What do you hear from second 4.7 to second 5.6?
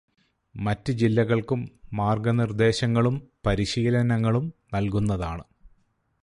നല്കുന്നതാണ്.